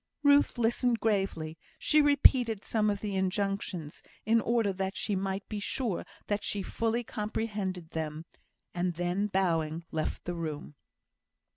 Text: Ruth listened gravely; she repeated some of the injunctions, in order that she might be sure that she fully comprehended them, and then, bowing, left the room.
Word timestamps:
Ruth 0.23 0.57
listened 0.57 0.99
gravely; 0.99 1.59
she 1.77 2.01
repeated 2.01 2.65
some 2.65 2.89
of 2.89 3.01
the 3.01 3.15
injunctions, 3.15 4.01
in 4.25 4.41
order 4.41 4.73
that 4.73 4.95
she 4.97 5.15
might 5.15 5.47
be 5.47 5.59
sure 5.59 6.05
that 6.25 6.43
she 6.43 6.63
fully 6.63 7.03
comprehended 7.03 7.91
them, 7.91 8.25
and 8.73 8.95
then, 8.95 9.27
bowing, 9.27 9.85
left 9.91 10.25
the 10.25 10.33
room. 10.33 10.73